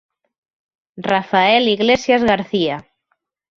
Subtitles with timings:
[0.97, 2.77] Rafael Iglesias García.